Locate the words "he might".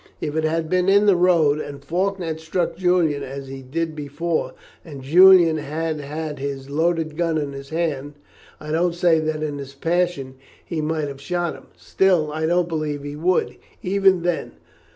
10.65-11.07